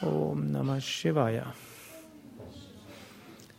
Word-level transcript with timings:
Om 0.00 0.52
Namah 0.52 0.80
Shivaya. 0.80 1.46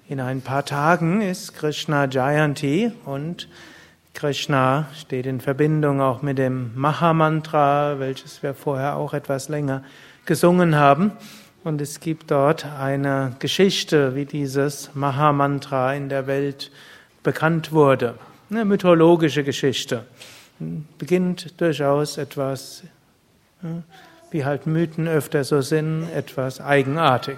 In 0.08 0.22
ein 0.22 0.40
paar 0.40 0.64
Tagen 0.64 1.22
ist 1.22 1.54
Krishna 1.54 2.06
Jayanti 2.06 2.94
und 3.04 3.50
Krishna 4.14 4.88
steht 4.98 5.26
in 5.26 5.42
Verbindung 5.42 6.00
auch 6.00 6.22
mit 6.22 6.38
dem 6.38 6.72
Mahamantra, 6.76 8.00
welches 8.00 8.42
wir 8.42 8.54
vorher 8.54 8.96
auch 8.96 9.14
etwas 9.14 9.50
länger 9.50 9.84
gesungen 10.26 10.76
haben. 10.76 11.12
Und 11.66 11.82
es 11.82 12.00
gibt 12.00 12.32
dort 12.32 12.66
eine 12.66 13.36
Geschichte, 13.40 14.16
wie 14.16 14.24
dieses 14.24 14.96
Mahamantra 14.96 15.94
in 15.94 16.08
der 16.08 16.26
Welt 16.26 16.72
bekannt 17.22 17.74
wurde. 17.74 18.16
Eine 18.50 18.64
mythologische 18.64 19.44
Geschichte. 19.44 20.06
Beginnt 20.98 21.60
durchaus 21.60 22.18
etwas 22.18 22.84
wie 24.32 24.46
halt 24.46 24.68
Mythen 24.68 25.08
öfter 25.08 25.44
so 25.44 25.62
sind, 25.62 26.08
etwas 26.14 26.62
eigenartig. 26.62 27.38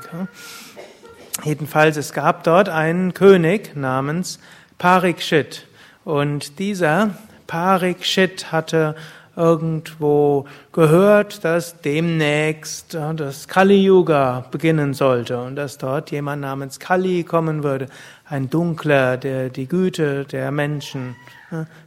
Jedenfalls, 1.44 1.98
es 1.98 2.14
gab 2.14 2.44
dort 2.44 2.70
einen 2.70 3.14
König 3.14 3.76
namens 3.76 4.40
Parikshit. 4.78 5.68
Und 6.04 6.60
dieser 6.60 7.12
Parikshit 7.48 8.52
hatte 8.52 8.96
irgendwo 9.36 10.46
gehört, 10.74 11.46
dass 11.46 11.80
demnächst 11.82 12.94
das 12.94 13.48
Kali-Yuga 13.48 14.46
beginnen 14.52 14.94
sollte 14.94 15.42
und 15.42 15.56
dass 15.56 15.78
dort 15.78 16.12
jemand 16.12 16.42
namens 16.42 16.80
Kali 16.80 17.24
kommen 17.24 17.64
würde, 17.64 17.88
ein 18.26 18.50
Dunkler, 18.50 19.18
der 19.18 19.50
die 19.50 19.68
Güte 19.68 20.26
der 20.26 20.52
Menschen 20.52 21.16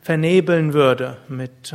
vernebeln 0.03 0.73
würde 0.73 1.19
mit 1.29 1.75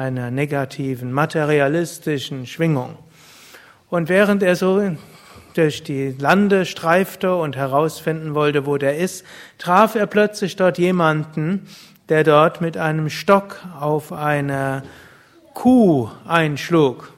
einer 0.00 0.30
negativen, 0.30 1.12
materialistischen 1.12 2.46
Schwingung. 2.46 2.96
Und 3.90 4.08
während 4.08 4.42
er 4.42 4.56
so 4.56 4.96
durch 5.52 5.82
die 5.82 6.14
Lande 6.18 6.64
streifte 6.64 7.34
und 7.34 7.54
herausfinden 7.54 8.34
wollte, 8.34 8.64
wo 8.64 8.78
der 8.78 8.96
ist, 8.96 9.26
traf 9.58 9.96
er 9.96 10.06
plötzlich 10.06 10.56
dort 10.56 10.78
jemanden, 10.78 11.66
der 12.08 12.24
dort 12.24 12.62
mit 12.62 12.78
einem 12.78 13.10
Stock 13.10 13.58
auf 13.78 14.10
eine 14.10 14.84
Kuh 15.52 16.08
einschlug. 16.26 17.12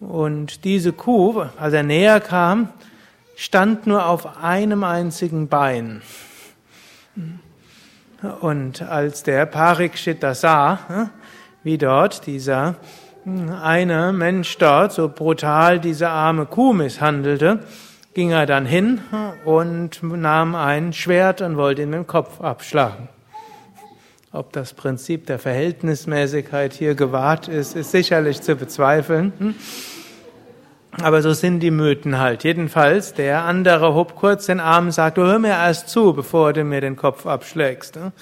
Und 0.00 0.64
diese 0.64 0.92
Kuh, 0.92 1.44
als 1.56 1.74
er 1.74 1.84
näher 1.84 2.18
kam, 2.18 2.70
stand 3.36 3.86
nur 3.86 4.04
auf 4.04 4.42
einem 4.42 4.82
einzigen 4.82 5.46
Bein. 5.46 6.02
Und 8.40 8.82
als 8.82 9.22
der 9.22 9.46
Parikshit 9.46 10.24
das 10.24 10.40
sah, 10.40 11.10
wie 11.66 11.78
dort 11.78 12.28
dieser 12.28 12.76
hm, 13.24 13.50
eine 13.50 14.12
Mensch 14.12 14.56
dort 14.56 14.92
so 14.92 15.08
brutal 15.08 15.80
diese 15.80 16.08
arme 16.08 16.46
Kuh 16.46 16.72
misshandelte, 16.72 17.58
ging 18.14 18.30
er 18.30 18.46
dann 18.46 18.66
hin 18.66 19.00
und 19.44 20.00
nahm 20.00 20.54
ein 20.54 20.92
Schwert 20.92 21.40
und 21.40 21.56
wollte 21.56 21.82
ihn 21.82 21.90
den 21.90 22.06
Kopf 22.06 22.40
abschlagen. 22.40 23.08
Ob 24.30 24.52
das 24.52 24.74
Prinzip 24.74 25.26
der 25.26 25.40
Verhältnismäßigkeit 25.40 26.72
hier 26.72 26.94
gewahrt 26.94 27.48
ist, 27.48 27.74
ist 27.74 27.90
sicherlich 27.90 28.42
zu 28.42 28.54
bezweifeln. 28.54 29.32
Hm? 29.38 29.54
Aber 31.02 31.20
so 31.20 31.32
sind 31.32 31.58
die 31.60 31.72
Mythen 31.72 32.20
halt. 32.20 32.44
Jedenfalls, 32.44 33.12
der 33.12 33.42
andere 33.42 33.92
hob 33.92 34.14
kurz 34.14 34.46
den 34.46 34.60
Arm 34.60 34.86
und 34.86 34.92
sagte, 34.92 35.22
hör 35.22 35.40
mir 35.40 35.48
erst 35.48 35.88
zu, 35.88 36.12
bevor 36.12 36.52
du 36.52 36.62
mir 36.62 36.80
den 36.80 36.94
Kopf 36.94 37.26
abschlägst. 37.26 37.96
Hm? 37.96 38.12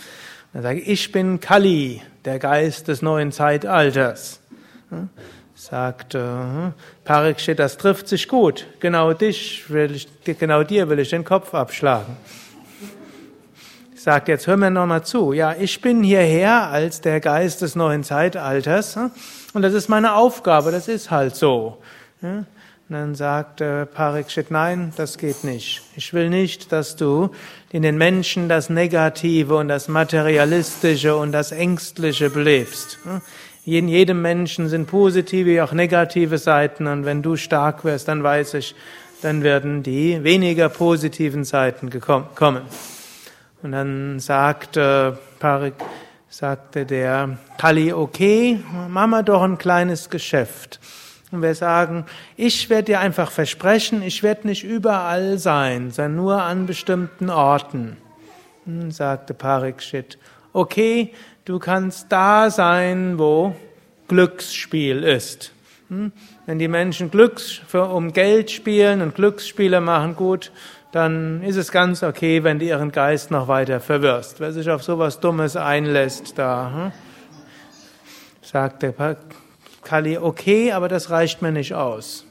Dann 0.55 0.63
sage 0.63 0.81
ich, 0.81 0.89
ich 0.89 1.13
bin 1.13 1.41
Kali, 1.41 2.01
der 2.25 2.39
Geist 2.39 2.89
des 2.89 3.03
neuen 3.03 3.33
Zeitalters. 3.33 4.41
Sagt 5.55 6.15
äh, 6.15 6.21
Parikshit, 7.05 7.59
das 7.59 7.77
trifft 7.77 8.09
sich 8.09 8.29
gut. 8.29 8.67
Genau 8.81 9.13
dich 9.13 9.71
will 9.71 9.95
ich, 9.95 10.09
genau 10.25 10.63
dir 10.63 10.89
will 10.89 10.99
ich 10.99 11.11
den 11.11 11.25
Kopf 11.25 11.55
abschlagen. 11.55 12.17
Sagt 13.95 14.29
jetzt, 14.29 14.47
hör 14.47 14.57
mir 14.57 14.71
nochmal 14.71 15.05
zu. 15.05 15.33
Ja, 15.33 15.55
ich 15.59 15.81
bin 15.81 16.03
hierher 16.03 16.69
als 16.71 17.01
der 17.01 17.21
Geist 17.21 17.63
des 17.63 17.75
neuen 17.75 18.05
Zeitalters 18.05 18.99
und 19.55 19.63
das 19.63 19.73
ist 19.73 19.89
meine 19.89 20.15
Aufgabe. 20.15 20.71
Das 20.71 20.89
ist 20.89 21.11
halt 21.11 21.37
so. 21.37 21.79
Und 22.89 22.97
dann 22.97 23.15
sagt 23.15 23.63
äh, 23.63 23.87
Parikshit, 23.87 24.51
nein, 24.51 24.93
das 24.97 25.17
geht 25.17 25.43
nicht. 25.43 25.83
Ich 25.97 26.13
will 26.13 26.29
nicht, 26.29 26.71
dass 26.71 26.97
du 26.97 27.31
in 27.73 27.83
den 27.83 27.97
Menschen 27.97 28.49
das 28.49 28.69
Negative 28.69 29.57
und 29.57 29.69
das 29.69 29.89
Materialistische 29.89 31.17
und 31.17 31.33
das 31.33 31.51
Ängstliche 31.51 32.29
belebst. 32.29 32.99
In 33.65 33.89
jedem 33.89 34.21
Menschen 34.21 34.69
sind 34.69 34.87
positive, 34.87 35.49
wie 35.49 35.63
auch 35.63 35.73
negative 35.73 36.37
Seiten 36.37 36.87
und 36.87 37.07
wenn 37.07 37.23
du 37.23 37.37
stark 37.37 37.85
wirst, 37.85 38.09
dann 38.09 38.23
weiß 38.23 38.55
ich, 38.55 38.75
dann 39.23 39.43
werden 39.43 39.83
die 39.83 40.23
weniger 40.23 40.69
positiven 40.69 41.45
Seiten 41.45 41.89
kommen. 41.99 42.63
Und 43.63 43.73
dann 43.73 44.21
sagte 44.21 45.19
Parik, 45.39 45.73
sagte 46.29 46.85
der 46.85 47.39
Kali, 47.57 47.95
okay, 47.95 48.61
mach 48.91 49.07
mal 49.07 49.23
doch 49.23 49.41
ein 49.41 49.57
kleines 49.57 50.11
Geschäft. 50.11 50.79
Und 51.35 51.43
wir 51.43 51.57
sagen, 51.57 52.07
ich 52.37 52.71
werde 52.71 52.85
dir 52.85 53.01
einfach 53.01 53.33
versprechen, 53.33 54.03
ich 54.03 54.23
werde 54.23 54.47
nicht 54.47 54.63
überall 54.63 55.37
sein, 55.39 55.91
sondern 55.91 56.15
nur 56.15 56.43
an 56.43 56.67
bestimmten 56.67 57.29
Orten. 57.29 57.97
Hm, 58.67 58.93
sagte 58.93 59.35
Parikshit, 59.35 60.17
okay, 60.53 61.13
du 61.45 61.59
kannst 61.59 62.07
da 62.13 62.51
sein, 62.51 63.19
wo 63.19 63.57
Glücksspiel 64.07 65.03
ist. 65.03 65.51
Hm, 65.89 66.13
wenn 66.47 66.61
die 66.61 66.69
Menschen 66.69 67.11
Glücks 67.11 67.61
für, 67.67 67.89
um 67.89 68.13
Geld 68.13 68.53
spielen 68.53 69.03
und 69.03 69.17
Glücksspiele 69.17 69.81
machen, 69.81 70.15
gut, 70.15 70.53
dann 70.93 71.43
ist 71.43 71.57
es 71.57 71.73
ganz 71.73 72.05
okay, 72.05 72.45
wenn 72.45 72.61
du 72.61 72.65
ihren 72.65 72.93
Geist 72.93 73.33
noch 73.33 73.49
weiter 73.49 73.81
verwirrst. 73.81 74.39
Wer 74.39 74.53
sich 74.53 74.71
auf 74.71 74.85
sowas 74.85 75.19
Dummes 75.19 75.57
einlässt, 75.57 76.39
da, 76.39 76.93
hm, 76.93 76.93
sagt 78.41 78.85
der 78.85 78.93
Kali, 79.85 80.19
okay, 80.19 80.73
aber 80.73 80.89
das 80.89 81.11
reicht 81.11 81.43
mir 81.43 81.53
nicht 81.53 81.75
aus. 81.75 82.25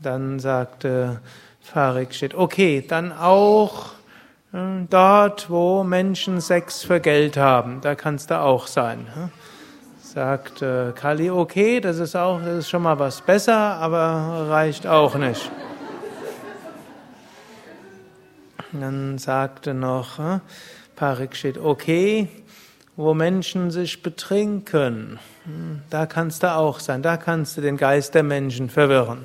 Dann 0.00 0.38
sagte 0.38 1.20
Farikshit, 1.60 2.34
okay, 2.34 2.84
dann 2.86 3.12
auch 3.12 3.86
äh, 4.52 4.58
dort, 4.88 5.50
wo 5.50 5.82
Menschen 5.82 6.40
Sex 6.40 6.84
für 6.84 7.00
Geld 7.00 7.36
haben, 7.36 7.80
da 7.80 7.94
kannst 7.94 8.30
du 8.30 8.40
auch 8.40 8.66
sein. 8.66 9.06
Hm? 9.14 9.30
Sagt 10.00 10.64
Kali, 10.94 11.30
okay, 11.30 11.80
das 11.80 11.98
ist 11.98 12.16
auch, 12.16 12.40
das 12.40 12.58
ist 12.60 12.70
schon 12.70 12.82
mal 12.82 12.98
was 12.98 13.20
besser, 13.20 13.56
aber 13.56 14.46
reicht 14.48 14.86
auch 14.86 15.14
nicht. 15.16 15.50
Dann 18.72 19.18
sagte 19.18 19.74
noch 19.74 20.18
Parikshit, 20.96 21.58
okay, 21.58 22.28
wo 22.98 23.14
Menschen 23.14 23.70
sich 23.70 24.02
betrinken, 24.02 25.20
hm, 25.44 25.82
da 25.88 26.06
kannst 26.06 26.42
du 26.42 26.52
auch 26.52 26.80
sein, 26.80 27.00
da 27.00 27.16
kannst 27.16 27.56
du 27.56 27.60
den 27.60 27.76
Geist 27.76 28.16
der 28.16 28.24
Menschen 28.24 28.68
verwirren. 28.68 29.24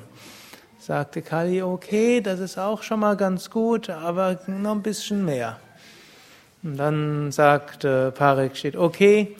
Sagte 0.78 1.22
Kali, 1.22 1.60
okay, 1.60 2.20
das 2.20 2.38
ist 2.38 2.56
auch 2.56 2.84
schon 2.84 3.00
mal 3.00 3.16
ganz 3.16 3.50
gut, 3.50 3.90
aber 3.90 4.38
noch 4.46 4.76
ein 4.76 4.82
bisschen 4.82 5.24
mehr. 5.24 5.58
Und 6.62 6.76
dann 6.76 7.32
sagte 7.32 8.12
Parikshit, 8.12 8.76
okay, 8.76 9.34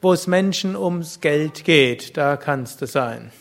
wo 0.00 0.12
es 0.12 0.28
Menschen 0.28 0.76
ums 0.76 1.20
Geld 1.20 1.64
geht, 1.64 2.16
da 2.16 2.36
kannst 2.36 2.82
du 2.82 2.86
sein. 2.86 3.32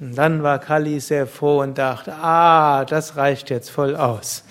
Und 0.00 0.16
dann 0.16 0.42
war 0.42 0.58
Kali 0.58 1.00
sehr 1.00 1.26
froh 1.26 1.60
und 1.60 1.76
dachte, 1.76 2.14
ah, 2.14 2.86
das 2.86 3.16
reicht 3.16 3.50
jetzt 3.50 3.68
voll 3.68 3.94
aus. 3.94 4.42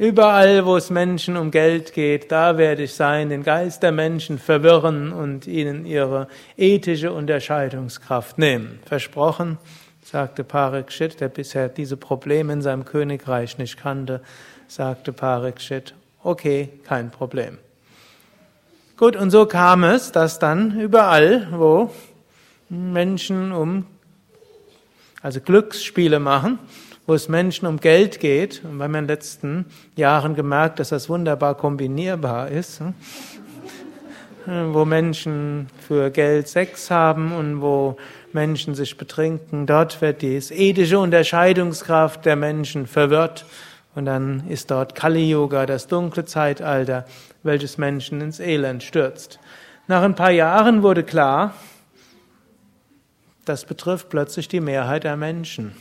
Überall, 0.00 0.64
wo 0.64 0.78
es 0.78 0.88
Menschen 0.88 1.36
um 1.36 1.50
Geld 1.50 1.92
geht, 1.92 2.32
da 2.32 2.56
werde 2.56 2.84
ich 2.84 2.94
sein, 2.94 3.28
den 3.28 3.42
Geist 3.42 3.82
der 3.82 3.92
Menschen 3.92 4.38
verwirren 4.38 5.12
und 5.12 5.46
ihnen 5.46 5.84
ihre 5.84 6.26
ethische 6.56 7.12
Unterscheidungskraft 7.12 8.38
nehmen. 8.38 8.78
Versprochen, 8.86 9.58
sagte 10.02 10.42
Parikshit, 10.42 11.20
der 11.20 11.28
bisher 11.28 11.68
diese 11.68 11.98
Probleme 11.98 12.50
in 12.54 12.62
seinem 12.62 12.86
Königreich 12.86 13.58
nicht 13.58 13.76
kannte, 13.76 14.22
sagte 14.68 15.12
Parikshit, 15.12 15.92
okay, 16.22 16.70
kein 16.84 17.10
Problem. 17.10 17.58
Gut, 18.96 19.16
und 19.16 19.30
so 19.30 19.44
kam 19.44 19.84
es, 19.84 20.12
dass 20.12 20.38
dann 20.38 20.80
überall, 20.80 21.48
wo 21.52 21.90
Menschen 22.70 23.52
um, 23.52 23.84
also 25.20 25.42
Glücksspiele 25.42 26.20
machen, 26.20 26.58
wo 27.10 27.14
es 27.14 27.28
Menschen 27.28 27.66
um 27.66 27.80
Geld 27.80 28.20
geht, 28.20 28.62
und 28.62 28.76
wir 28.76 28.84
haben 28.84 28.94
in 28.94 29.02
den 29.02 29.08
letzten 29.08 29.66
Jahren 29.96 30.36
gemerkt, 30.36 30.78
dass 30.78 30.90
das 30.90 31.08
wunderbar 31.08 31.56
kombinierbar 31.56 32.46
ist, 32.52 32.80
hm, 34.44 34.72
wo 34.72 34.84
Menschen 34.84 35.66
für 35.88 36.12
Geld 36.12 36.46
Sex 36.46 36.88
haben 36.88 37.32
und 37.32 37.62
wo 37.62 37.96
Menschen 38.32 38.76
sich 38.76 38.96
betrinken, 38.96 39.66
dort 39.66 40.00
wird 40.00 40.22
die 40.22 40.36
ethische 40.36 41.00
Unterscheidungskraft 41.00 42.24
der 42.26 42.36
Menschen 42.36 42.86
verwirrt 42.86 43.44
und 43.96 44.04
dann 44.04 44.44
ist 44.48 44.70
dort 44.70 44.94
Kali-Yoga, 44.94 45.66
das 45.66 45.88
dunkle 45.88 46.26
Zeitalter, 46.26 47.06
welches 47.42 47.76
Menschen 47.76 48.20
ins 48.20 48.38
Elend 48.38 48.84
stürzt. 48.84 49.40
Nach 49.88 50.02
ein 50.02 50.14
paar 50.14 50.30
Jahren 50.30 50.84
wurde 50.84 51.02
klar, 51.02 51.54
das 53.46 53.64
betrifft 53.64 54.10
plötzlich 54.10 54.46
die 54.46 54.60
Mehrheit 54.60 55.02
der 55.02 55.16
Menschen. 55.16 55.74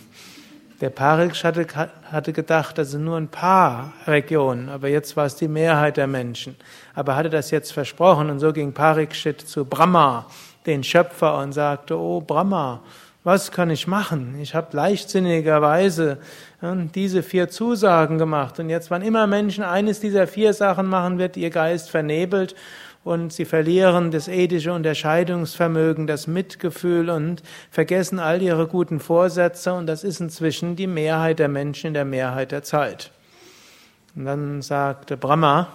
Der 0.81 0.89
Pariksh 0.89 1.43
hatte, 1.43 1.67
hatte 2.09 2.31
gedacht, 2.31 2.77
das 2.77 2.91
sind 2.91 3.03
nur 3.03 3.17
ein 3.17 3.27
paar 3.27 3.91
Regionen, 4.07 4.69
aber 4.69 4.87
jetzt 4.87 5.17
war 5.17 5.25
es 5.25 5.35
die 5.35 5.49
Mehrheit 5.49 5.97
der 5.97 6.07
Menschen. 6.07 6.55
Aber 6.95 7.17
hatte 7.17 7.29
das 7.29 7.51
jetzt 7.51 7.73
versprochen 7.73 8.29
und 8.29 8.39
so 8.39 8.53
ging 8.53 8.71
Parikshit 8.71 9.41
zu 9.41 9.65
Brahma, 9.65 10.25
den 10.65 10.81
Schöpfer, 10.83 11.37
und 11.39 11.51
sagte, 11.51 11.97
oh 11.97 12.21
Brahma, 12.21 12.79
was 13.25 13.51
kann 13.51 13.69
ich 13.69 13.87
machen? 13.87 14.39
Ich 14.41 14.55
habe 14.55 14.75
leichtsinnigerweise 14.75 16.19
diese 16.95 17.23
vier 17.23 17.49
Zusagen 17.49 18.17
gemacht 18.17 18.57
und 18.59 18.69
jetzt, 18.69 18.89
wann 18.89 19.01
immer 19.01 19.27
Menschen 19.27 19.65
eines 19.65 19.99
dieser 19.99 20.27
vier 20.27 20.53
Sachen 20.53 20.87
machen, 20.87 21.17
wird 21.17 21.35
ihr 21.35 21.49
Geist 21.49 21.89
vernebelt 21.89 22.55
und 23.03 23.31
sie 23.31 23.45
verlieren 23.45 24.11
das 24.11 24.27
ethische 24.27 24.73
Unterscheidungsvermögen, 24.73 26.07
das 26.07 26.27
Mitgefühl 26.27 27.09
und 27.09 27.41
vergessen 27.71 28.19
all 28.19 28.41
ihre 28.41 28.67
guten 28.67 28.99
Vorsätze 28.99 29.73
und 29.73 29.87
das 29.87 30.03
ist 30.03 30.19
inzwischen 30.19 30.75
die 30.75 30.87
Mehrheit 30.87 31.39
der 31.39 31.47
Menschen 31.47 31.87
in 31.87 31.93
der 31.93 32.05
Mehrheit 32.05 32.51
der 32.51 32.63
Zeit. 32.63 33.11
Und 34.15 34.25
dann 34.25 34.61
sagte 34.61 35.17
Brahma, 35.17 35.67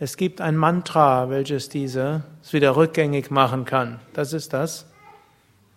es 0.00 0.16
gibt 0.16 0.40
ein 0.40 0.56
Mantra, 0.56 1.30
welches 1.30 1.68
diese 1.68 2.22
wieder 2.50 2.76
rückgängig 2.76 3.30
machen 3.30 3.64
kann. 3.64 4.00
Das 4.12 4.32
ist 4.32 4.52
das 4.52 4.86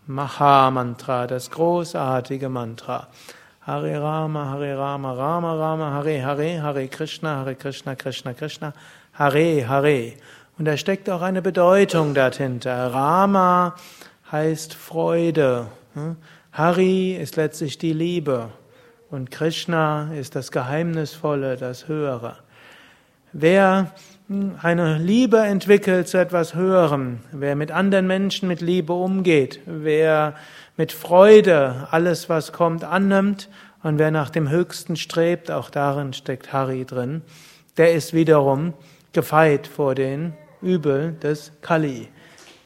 Maha-Mantra, 0.07 1.27
das 1.27 1.51
großartige 1.51 2.49
Mantra. 2.49 3.07
Hare 3.61 4.01
Rama, 4.01 4.45
Hare 4.51 4.77
Rama, 4.77 5.11
Rama 5.11 5.53
Rama, 5.53 5.91
Hare 5.91 6.23
Hare, 6.23 6.61
Hare 6.61 6.87
Krishna, 6.87 7.37
Hare 7.37 7.55
Krishna, 7.55 7.95
Krishna 7.95 8.33
Krishna, 8.33 8.73
Hare 9.13 9.67
Hare. 9.67 10.13
Und 10.57 10.65
da 10.65 10.75
steckt 10.75 11.07
auch 11.09 11.21
eine 11.21 11.43
Bedeutung 11.43 12.15
dahinter. 12.15 12.91
Rama 12.91 13.75
heißt 14.31 14.73
Freude. 14.73 15.67
Hm? 15.93 16.15
Hari 16.51 17.15
ist 17.15 17.35
letztlich 17.35 17.77
die 17.77 17.93
Liebe. 17.93 18.49
Und 19.11 19.29
Krishna 19.29 20.11
ist 20.13 20.35
das 20.35 20.51
Geheimnisvolle, 20.51 21.57
das 21.57 21.87
Höhere. 21.87 22.37
Wer 23.33 23.91
hm, 24.27 24.55
eine 24.59 24.97
Liebe 24.97 25.37
entwickelt 25.37 26.07
zu 26.07 26.17
etwas 26.17 26.55
Höherem, 26.55 27.19
wer 27.31 27.55
mit 27.55 27.71
anderen 27.71 28.07
Menschen 28.07 28.47
mit 28.47 28.61
Liebe 28.61 28.93
umgeht, 28.93 29.59
wer 29.67 30.33
mit 30.75 30.91
Freude 30.91 31.87
alles, 31.91 32.29
was 32.29 32.51
kommt, 32.51 32.83
annimmt 32.83 33.47
und 33.83 33.99
wer 33.99 34.09
nach 34.09 34.31
dem 34.31 34.49
Höchsten 34.49 34.95
strebt, 34.95 35.51
auch 35.51 35.69
darin 35.69 36.13
steckt 36.13 36.51
Hari 36.51 36.83
drin, 36.83 37.21
der 37.77 37.93
ist 37.93 38.13
wiederum 38.13 38.73
gefeit 39.13 39.67
vor 39.67 39.93
den 39.93 40.33
Übel 40.61 41.13
des 41.21 41.51
Kali. 41.61 42.09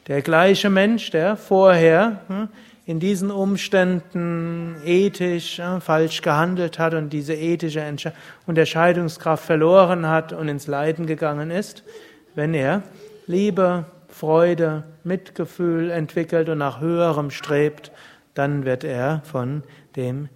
Der 0.08 0.22
gleiche 0.22 0.70
Mensch, 0.70 1.10
der 1.10 1.36
vorher 1.36 2.22
hm, 2.26 2.48
in 2.86 2.98
diesen 2.98 3.30
Umständen 3.30 4.76
ethisch 4.84 5.58
hm, 5.58 5.80
falsch 5.80 6.22
gehandelt 6.22 6.78
hat 6.78 6.94
und 6.94 7.10
diese 7.10 7.34
ethische 7.34 8.12
Unterscheidungskraft 8.46 9.44
verloren 9.44 10.08
hat 10.08 10.32
und 10.32 10.48
ins 10.48 10.66
Leiden 10.66 11.06
gegangen 11.06 11.50
ist, 11.50 11.84
wenn 12.34 12.54
er 12.54 12.82
Liebe, 13.26 13.84
Freude, 14.08 14.84
Mitgefühl 15.04 15.90
entwickelt 15.90 16.48
und 16.48 16.58
nach 16.58 16.80
höherem 16.80 17.30
strebt, 17.30 17.92
dann 18.34 18.64
wird 18.64 18.84
er 18.84 19.22
von 19.24 19.62
dem 19.96 20.28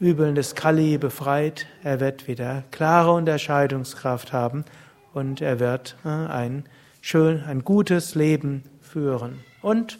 Übeln 0.00 0.34
des 0.34 0.54
Kali 0.54 0.98
befreit, 0.98 1.66
er 1.84 2.00
wird 2.00 2.26
wieder 2.26 2.64
klare 2.72 3.12
Unterscheidungskraft 3.12 4.32
haben 4.32 4.64
und 5.12 5.40
er 5.40 5.60
wird 5.60 5.96
hm, 6.02 6.26
ein 6.26 6.64
schön 7.04 7.44
ein 7.46 7.64
gutes 7.64 8.14
Leben 8.14 8.62
führen. 8.80 9.44
Und 9.60 9.98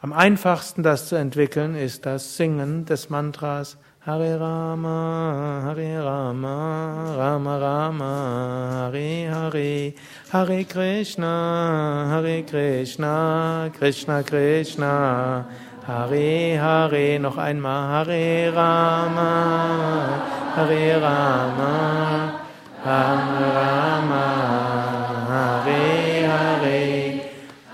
am 0.00 0.12
einfachsten 0.12 0.84
das 0.84 1.08
zu 1.08 1.16
entwickeln 1.16 1.74
ist 1.74 2.06
das 2.06 2.36
Singen 2.36 2.84
des 2.84 3.10
Mantras 3.10 3.78
Hare 4.06 4.38
Rama, 4.38 5.62
Hare 5.64 6.04
Rama, 6.04 7.14
Rama 7.16 7.58
Rama, 7.58 8.90
Hare 8.92 9.28
Hare, 9.28 9.92
Hare 10.32 10.64
Krishna, 10.64 12.06
Hare 12.08 12.44
Krishna, 12.44 13.68
Krishna 13.76 14.22
Krishna, 14.22 15.46
Hare 15.84 16.60
Hare, 16.60 17.18
noch 17.18 17.38
einmal 17.38 18.06
Hare 18.06 18.54
Rama, 18.54 20.22
Hare 20.54 21.02
Rama, 21.02 22.40
Hare 22.84 23.54
Rama. 23.56 24.87